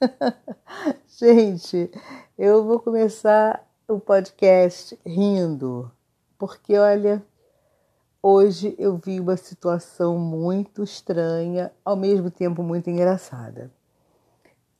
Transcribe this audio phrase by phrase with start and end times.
[1.08, 1.90] Gente,
[2.38, 5.90] eu vou começar o podcast rindo,
[6.38, 7.22] porque olha,
[8.22, 13.70] hoje eu vi uma situação muito estranha, ao mesmo tempo muito engraçada.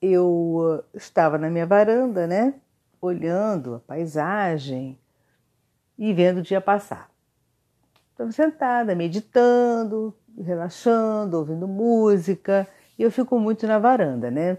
[0.01, 2.53] Eu estava na minha varanda, né,
[3.01, 4.97] olhando a paisagem
[5.97, 7.09] e vendo o dia passar.
[8.11, 14.57] Estava sentada, meditando, relaxando, ouvindo música, e eu fico muito na varanda, né?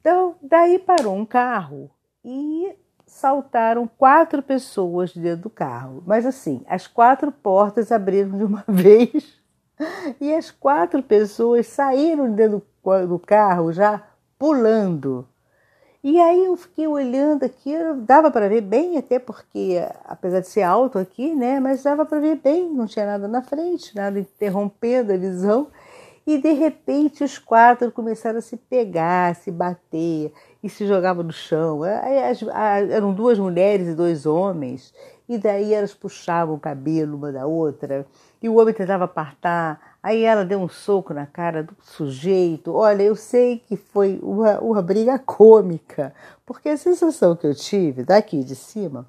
[0.00, 1.90] Então, daí parou um carro
[2.24, 2.74] e
[3.06, 6.02] saltaram quatro pessoas dentro do carro.
[6.06, 9.38] Mas assim, as quatro portas abriram de uma vez
[10.20, 12.62] e as quatro pessoas saíram dentro
[13.08, 14.02] do carro já
[14.38, 15.26] pulando.
[16.02, 17.74] E aí eu fiquei olhando aqui,
[18.06, 19.76] dava para ver bem, até porque,
[20.06, 23.42] apesar de ser alto aqui, né, mas dava para ver bem, não tinha nada na
[23.42, 25.68] frente, nada interrompendo a visão.
[26.26, 31.24] E de repente os quatro começaram a se pegar, a se bater e se jogavam
[31.24, 31.80] no chão.
[31.84, 34.94] eram duas mulheres e dois homens,
[35.28, 38.06] e daí elas puxavam o cabelo uma da outra,
[38.42, 42.74] e o homem tentava apartar, aí ela deu um soco na cara do sujeito.
[42.74, 48.02] Olha, eu sei que foi uma, uma briga cômica, porque a sensação que eu tive
[48.02, 49.06] daqui de cima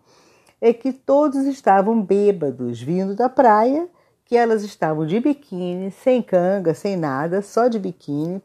[0.62, 3.90] é que todos estavam bêbados vindo da praia
[4.32, 8.42] que elas estavam de biquíni, sem canga, sem nada, só de biquíni,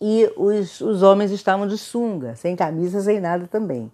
[0.00, 3.88] e os, os homens estavam de sunga, sem camisa, sem nada também.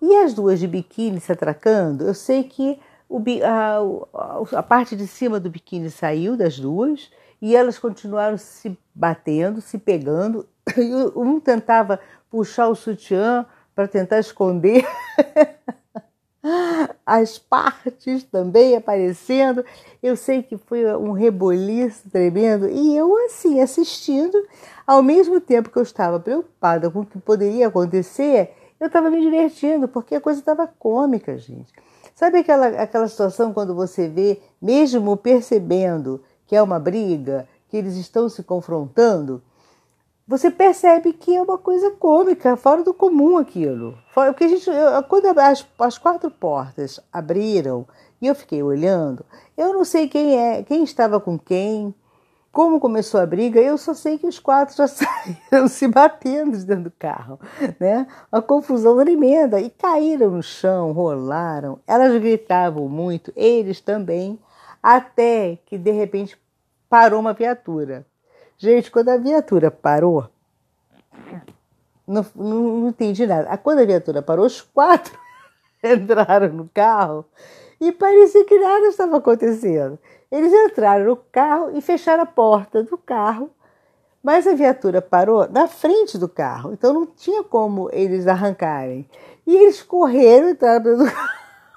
[0.00, 5.08] E as duas de biquíni se atracando, eu sei que o, a, a parte de
[5.08, 7.10] cima do biquíni saiu das duas
[7.42, 10.46] e elas continuaram se batendo, se pegando.
[10.78, 11.98] E um tentava
[12.30, 14.86] puxar o sutiã para tentar esconder
[17.04, 19.64] as partes também aparecendo.
[20.02, 24.36] Eu sei que foi um reboliço tremendo e eu assim assistindo,
[24.86, 29.20] ao mesmo tempo que eu estava preocupada com o que poderia acontecer, eu estava me
[29.20, 31.72] divertindo porque a coisa estava cômica, gente.
[32.14, 37.94] Sabe aquela, aquela situação quando você vê, mesmo percebendo que é uma briga, que eles
[37.96, 39.42] estão se confrontando,
[40.30, 43.98] você percebe que é uma coisa cômica, fora do comum aquilo.
[44.14, 47.84] Porque a gente, eu, quando as, as quatro portas abriram
[48.22, 49.26] e eu fiquei olhando,
[49.58, 51.92] eu não sei quem é, quem estava com quem,
[52.52, 56.84] como começou a briga, eu só sei que os quatro já saíram se batendo dentro
[56.84, 57.40] do carro,
[57.80, 58.06] né?
[58.30, 61.80] Uma confusão tremenda e caíram no chão, rolaram.
[61.88, 64.38] Elas gritavam muito, eles também,
[64.80, 66.40] até que de repente
[66.88, 68.06] parou uma viatura.
[68.62, 70.28] Gente, quando a viatura parou,
[72.06, 73.56] não, não, não entendi nada.
[73.56, 75.18] Quando a viatura parou, os quatro
[75.82, 77.24] entraram no carro
[77.80, 79.98] e parecia que nada estava acontecendo.
[80.30, 83.50] Eles entraram no carro e fecharam a porta do carro,
[84.22, 89.08] mas a viatura parou na frente do carro, então não tinha como eles arrancarem.
[89.46, 91.10] E eles correram, entraram dentro do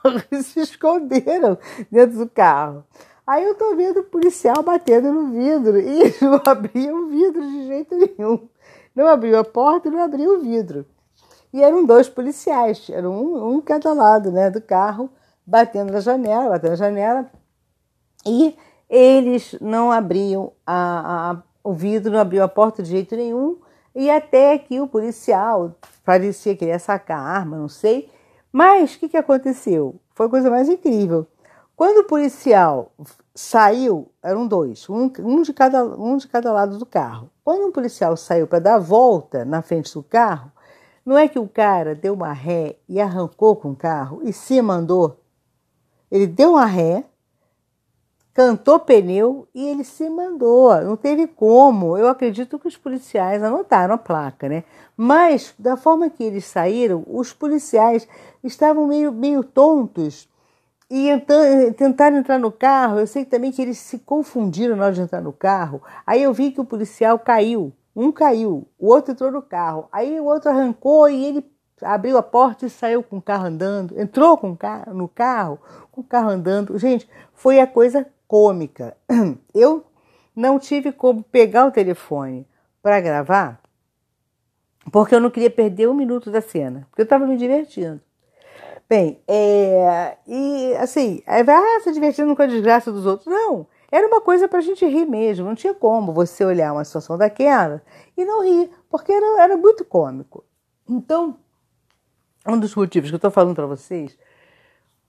[0.03, 1.57] carro se esconderam
[1.89, 2.83] dentro do carro.
[3.25, 7.67] Aí eu tô vendo o policial batendo no vidro e não abria o vidro de
[7.67, 8.47] jeito nenhum.
[8.93, 10.85] Não abriu a porta não abriu o vidro.
[11.53, 15.09] E eram dois policiais, eram um, um cada lado né, do carro,
[15.45, 17.31] batendo na janela, batendo na janela.
[18.25, 18.57] E
[18.89, 23.57] eles não abriam a, a, o vidro, não abriam a porta de jeito nenhum.
[23.95, 28.09] E até que o policial parecia que ia sacar a arma, não sei.
[28.51, 29.95] Mas o que, que aconteceu?
[30.15, 31.27] Foi a coisa mais incrível.
[31.75, 32.91] Quando o policial
[33.33, 37.31] saiu, eram dois, um, um, de, cada, um de cada lado do carro.
[37.43, 40.51] Quando o policial saiu para dar a volta na frente do carro,
[41.05, 44.61] não é que o cara deu uma ré e arrancou com o carro e se
[44.61, 45.19] mandou.
[46.11, 47.03] Ele deu uma ré,
[48.33, 50.79] cantou pneu e ele se mandou.
[50.81, 51.97] Não teve como.
[51.97, 54.63] Eu acredito que os policiais anotaram a placa, né?
[54.95, 58.07] Mas, da forma que eles saíram, os policiais
[58.43, 60.29] estavam meio, meio tontos
[60.95, 61.09] e
[61.71, 62.99] tentaram entrar no carro.
[62.99, 65.81] Eu sei também que eles se confundiram na hora de entrar no carro.
[66.05, 67.73] Aí eu vi que o policial caiu.
[67.95, 69.87] Um caiu, o outro entrou no carro.
[69.91, 71.51] Aí o outro arrancou e ele
[71.81, 73.99] abriu a porta e saiu com o carro andando.
[73.99, 75.59] Entrou com carro, no carro,
[75.91, 76.77] com o carro andando.
[76.77, 78.95] Gente, foi a coisa cômica.
[79.51, 79.83] Eu
[80.35, 82.47] não tive como pegar o telefone
[82.83, 83.59] para gravar,
[84.91, 88.01] porque eu não queria perder um minuto da cena, porque eu estava me divertindo.
[88.93, 93.25] Bem, é, e assim, vai, ah, se divertindo com a desgraça dos outros.
[93.25, 95.47] Não, era uma coisa para a gente rir mesmo.
[95.47, 97.81] Não tinha como você olhar uma situação daquela
[98.15, 100.43] e não rir, porque era, era muito cômico.
[100.87, 101.35] Então,
[102.47, 104.15] um dos motivos que eu estou falando para vocês,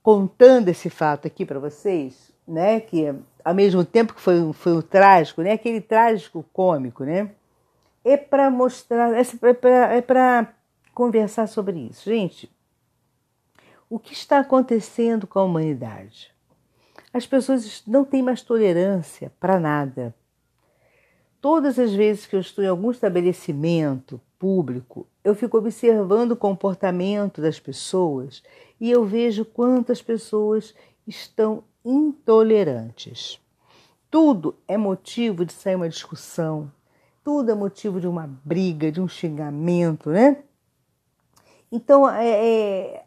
[0.01, 5.43] contando esse fato aqui para vocês, né, que ao mesmo tempo que foi, foi trágico,
[5.43, 7.29] né, aquele trágico cômico, né,
[8.03, 10.51] é para mostrar, é para
[10.91, 12.09] conversar sobre isso.
[12.09, 12.49] Gente,
[13.89, 16.33] o que está acontecendo com a humanidade?
[17.13, 20.13] As pessoas não têm mais tolerância para nada.
[21.39, 27.41] Todas as vezes que eu estou em algum estabelecimento público, eu fico observando o comportamento
[27.41, 28.43] das pessoas
[28.79, 30.73] e eu vejo quantas pessoas
[31.07, 33.39] estão intolerantes.
[34.09, 36.71] Tudo é motivo de sair uma discussão,
[37.23, 40.43] tudo é motivo de uma briga, de um xingamento, né?
[41.71, 43.04] Então, é, é,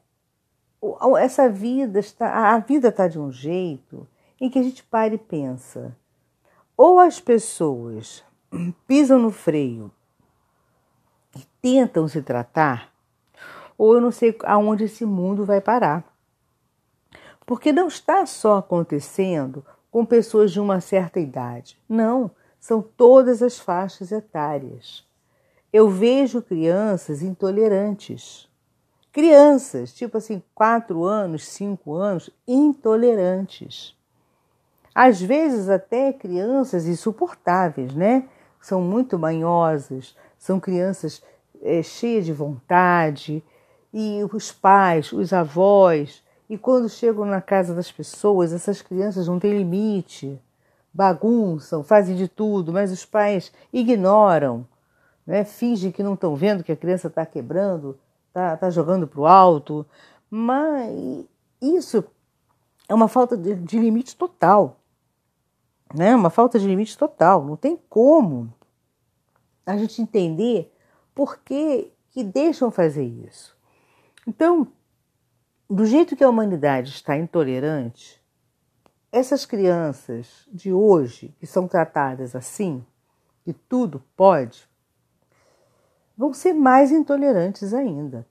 [1.19, 4.07] essa vida está, a vida está de um jeito
[4.41, 5.97] em que a gente para e pensa.
[6.77, 8.25] Ou as pessoas
[8.87, 9.91] pisam no freio
[11.37, 12.93] e tentam se tratar,
[13.77, 16.05] ou eu não sei aonde esse mundo vai parar.
[17.45, 21.79] Porque não está só acontecendo com pessoas de uma certa idade.
[21.89, 25.07] Não, são todas as faixas etárias.
[25.73, 28.48] Eu vejo crianças intolerantes
[29.19, 33.97] Crianças, tipo assim, quatro anos, cinco anos, intolerantes.
[34.95, 38.29] Às vezes até crianças insuportáveis, né?
[38.61, 41.21] São muito manhosas, são crianças
[41.61, 43.43] é, cheias de vontade,
[43.93, 49.41] e os pais, os avós, e quando chegam na casa das pessoas, essas crianças não
[49.41, 50.41] têm limite,
[50.95, 54.65] bagunçam, fazem de tudo, mas os pais ignoram,
[55.27, 55.45] né?
[55.45, 57.99] fingem que não estão vendo que a criança está quebrando
[58.39, 59.85] tá, tá jogando para o alto,
[60.31, 61.25] mas
[61.61, 62.05] isso
[62.89, 64.81] é uma falta de, de limite total,
[65.93, 66.15] né?
[66.15, 67.45] Uma falta de limite total.
[67.45, 68.53] Não tem como
[69.67, 70.73] a gente entender
[71.15, 73.57] por que, que deixam fazer isso.
[74.27, 74.69] Então,
[75.69, 78.23] do jeito que a humanidade está intolerante,
[79.11, 82.85] essas crianças de hoje que são tratadas assim,
[83.43, 84.69] que tudo pode,
[86.19, 88.27] vão ser mais intolerantes ainda.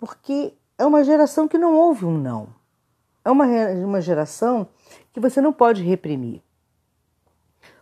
[0.00, 2.48] Porque é uma geração que não ouve um não.
[3.24, 3.46] É uma,
[3.86, 4.68] uma geração
[5.12, 6.42] que você não pode reprimir.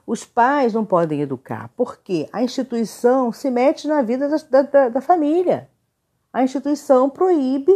[0.06, 5.00] Os pais não podem educar, porque a instituição se mete na vida da, da, da
[5.00, 5.70] família.
[6.31, 7.73] A instituição proíbe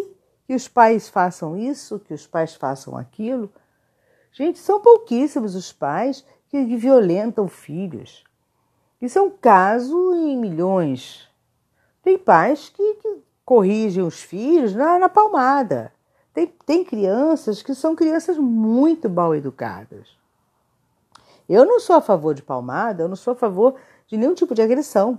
[0.47, 3.51] que os pais façam isso, que os pais façam aquilo.
[4.31, 8.25] Gente, são pouquíssimos os pais que violentam filhos.
[9.01, 11.26] Isso é um caso em milhões.
[12.07, 15.93] Tem pais que, que corrigem os filhos na, na palmada.
[16.33, 20.17] Tem, tem crianças que são crianças muito mal educadas.
[21.49, 23.75] Eu não sou a favor de palmada, eu não sou a favor
[24.07, 25.19] de nenhum tipo de agressão.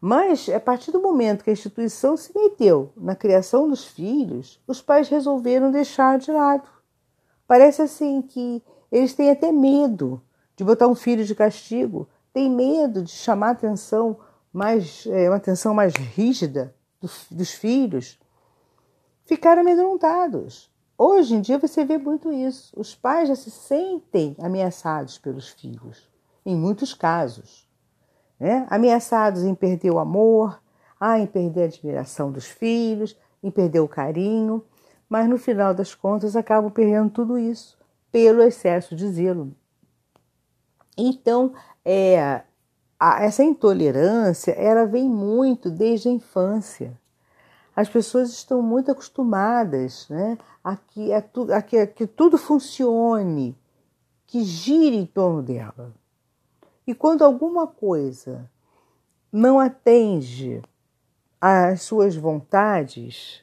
[0.00, 4.80] Mas, a partir do momento que a instituição se meteu na criação dos filhos, os
[4.80, 6.68] pais resolveram deixar de lado.
[7.44, 8.62] Parece assim que
[8.92, 10.22] eles têm até medo
[10.54, 14.16] de botar um filho de castigo, têm medo de chamar atenção
[14.52, 18.18] mais, é, uma atenção mais rígida do, dos filhos,
[19.24, 20.70] ficaram amedrontados.
[20.96, 22.72] Hoje em dia você vê muito isso.
[22.78, 26.08] Os pais já se sentem ameaçados pelos filhos,
[26.44, 27.68] em muitos casos.
[28.38, 28.66] Né?
[28.68, 30.60] Ameaçados em perder o amor,
[31.00, 34.64] ah, em perder a admiração dos filhos, em perder o carinho,
[35.08, 37.76] mas no final das contas acabam perdendo tudo isso
[38.12, 39.54] pelo excesso de zelo.
[40.96, 41.54] Então,
[41.84, 42.42] é,
[43.20, 46.96] essa intolerância ela vem muito desde a infância.
[47.74, 52.36] As pessoas estão muito acostumadas né, a, que, a, tu, a, que, a que tudo
[52.36, 53.56] funcione,
[54.26, 55.92] que gire em torno dela.
[56.86, 58.48] E quando alguma coisa
[59.32, 60.62] não atende
[61.40, 63.42] às suas vontades,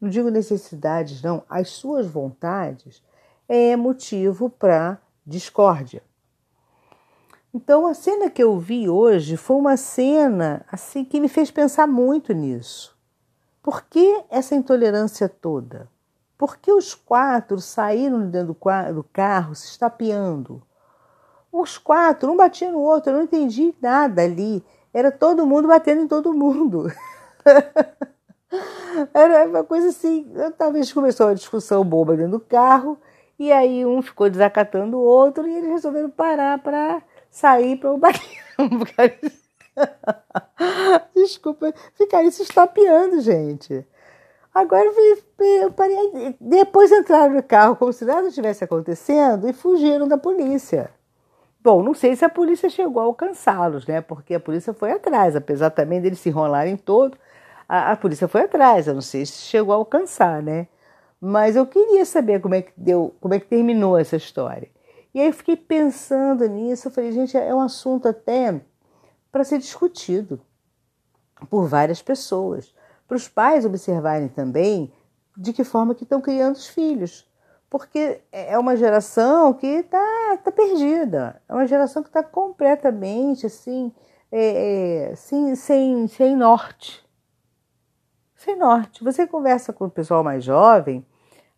[0.00, 3.02] não digo necessidades, não, às suas vontades,
[3.48, 6.02] é motivo para discórdia.
[7.56, 11.86] Então a cena que eu vi hoje foi uma cena assim que me fez pensar
[11.86, 12.94] muito nisso.
[13.62, 15.88] Por que essa intolerância toda?
[16.36, 18.54] Por que os quatro saíram dentro
[18.92, 20.62] do carro se estapeando?
[21.50, 24.62] Os quatro, um batia no outro, eu não entendi nada ali.
[24.92, 26.92] Era todo mundo batendo em todo mundo.
[29.14, 30.30] Era uma coisa assim.
[30.58, 32.98] Talvez começou uma discussão boba dentro do carro,
[33.38, 37.98] e aí um ficou desacatando o outro, e eles resolveram parar para sair para o
[37.98, 38.44] bater.
[41.14, 43.86] Desculpa, ficaram se estapeando, gente.
[44.54, 44.90] Agora
[45.38, 46.34] eu parei.
[46.40, 50.90] Depois entraram no carro como se nada tivesse acontecendo e fugiram da polícia.
[51.62, 54.00] Bom, não sei se a polícia chegou a alcançá-los, né?
[54.00, 57.18] Porque a polícia foi atrás, apesar também deles se enrolarem todo,
[57.68, 58.86] a, a, polícia foi atrás.
[58.86, 60.68] Eu não sei se chegou a alcançar, né?
[61.20, 64.68] Mas eu queria saber como é que deu, como é que terminou essa história.
[65.16, 68.60] E aí eu fiquei pensando nisso, eu falei, gente, é um assunto até
[69.32, 70.38] para ser discutido
[71.48, 72.74] por várias pessoas,
[73.08, 74.92] para os pais observarem também
[75.34, 77.26] de que forma que estão criando os filhos,
[77.70, 83.94] porque é uma geração que está tá perdida, é uma geração que está completamente assim,
[84.30, 87.02] é, é, sem, sem, sem norte.
[88.34, 89.02] Sem norte.
[89.02, 91.06] Você conversa com o pessoal mais jovem,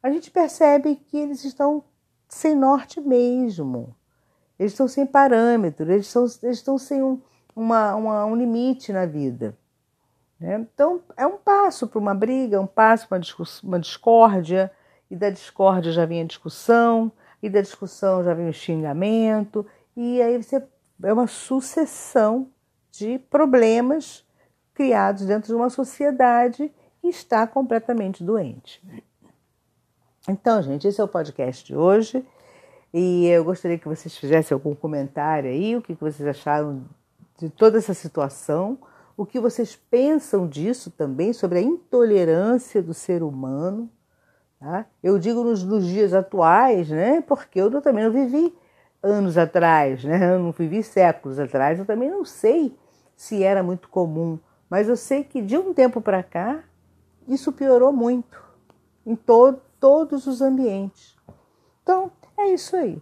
[0.01, 1.83] a gente percebe que eles estão
[2.29, 3.95] sem norte mesmo.
[4.59, 7.21] Eles estão sem parâmetro, eles estão, eles estão sem um,
[7.55, 9.57] uma, uma, um limite na vida.
[10.39, 10.67] Né?
[10.73, 14.71] Então, é um passo para uma briga, um passo para uma, uma discórdia,
[15.11, 17.11] e da discórdia já vem a discussão,
[17.43, 19.65] e da discussão já vem o xingamento,
[19.97, 20.63] e aí você
[21.03, 22.49] é uma sucessão
[22.91, 24.27] de problemas
[24.75, 28.83] criados dentro de uma sociedade que está completamente doente.
[30.31, 32.23] Então, gente, esse é o podcast de hoje.
[32.93, 36.85] E eu gostaria que vocês fizessem algum comentário aí, o que vocês acharam
[37.39, 38.79] de toda essa situação,
[39.17, 43.91] o que vocês pensam disso também, sobre a intolerância do ser humano.
[44.61, 44.85] Tá?
[45.03, 47.23] Eu digo nos, nos dias atuais, né?
[47.23, 48.55] Porque eu também não vivi
[49.03, 50.35] anos atrás, né?
[50.35, 52.77] Eu não vivi séculos atrás, eu também não sei
[53.17, 56.63] se era muito comum, mas eu sei que de um tempo para cá
[57.27, 58.43] isso piorou muito
[59.07, 61.17] em to todos os ambientes.
[61.83, 63.01] Então, é isso aí.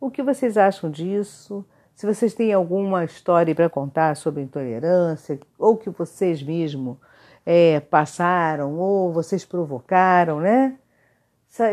[0.00, 1.64] O que vocês acham disso?
[1.94, 7.00] Se vocês têm alguma história para contar sobre intolerância, ou que vocês mesmo
[7.44, 10.78] é, passaram, ou vocês provocaram, né?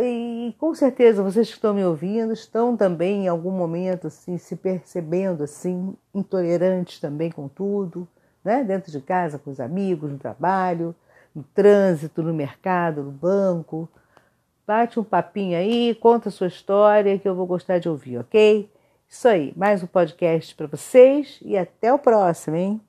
[0.02, 4.56] E com certeza vocês que estão me ouvindo estão também em algum momento assim se
[4.56, 8.08] percebendo assim intolerantes também com tudo,
[8.46, 8.64] né?
[8.64, 10.96] Dentro de casa, com os amigos, no trabalho,
[11.36, 13.90] no trânsito, no mercado, no banco.
[14.66, 18.70] Bate um papinho aí, conta a sua história que eu vou gostar de ouvir, ok?
[19.10, 22.82] Isso aí, mais um podcast para vocês e até o próximo, hein?